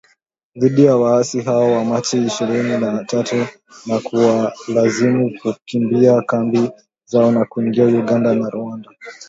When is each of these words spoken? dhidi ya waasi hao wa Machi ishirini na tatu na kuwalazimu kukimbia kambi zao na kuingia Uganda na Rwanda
dhidi 0.55 0.85
ya 0.85 0.95
waasi 0.95 1.41
hao 1.41 1.71
wa 1.71 1.85
Machi 1.85 2.25
ishirini 2.25 2.77
na 2.77 3.03
tatu 3.03 3.45
na 3.85 3.99
kuwalazimu 3.99 5.39
kukimbia 5.41 6.21
kambi 6.21 6.71
zao 7.05 7.31
na 7.31 7.45
kuingia 7.45 7.85
Uganda 7.85 8.35
na 8.35 8.49
Rwanda 8.49 8.89